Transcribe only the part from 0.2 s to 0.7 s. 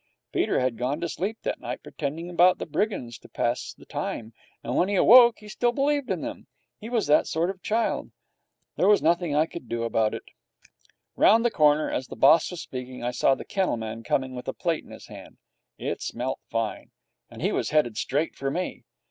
Peter